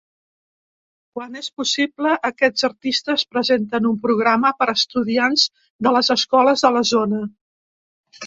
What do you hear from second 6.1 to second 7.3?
escoles de la zona.